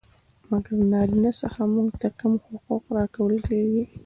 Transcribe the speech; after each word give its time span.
مګر 0.49 0.73
له 0.79 0.85
نارينه 0.93 1.31
څخه 1.41 1.61
موږ 1.73 1.89
ته 2.01 2.07
کم 2.19 2.33
حقوق 2.45 2.83
را 2.95 3.05
کول 3.15 3.35
کيږي. 3.47 3.83